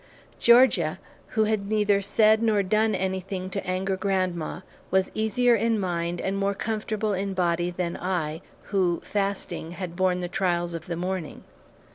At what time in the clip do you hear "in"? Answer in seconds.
5.53-5.79, 7.13-7.35